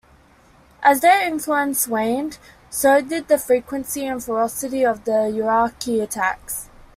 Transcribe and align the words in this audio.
As 0.81 1.01
their 1.01 1.21
influence 1.27 1.87
waned, 1.87 2.39
so 2.71 3.01
did 3.01 3.27
the 3.27 3.37
frequency 3.37 4.03
and 4.07 4.23
ferocity 4.23 4.83
of 4.83 5.03
the 5.03 5.25
Iraqi 5.25 5.99
attacks. 6.01 6.69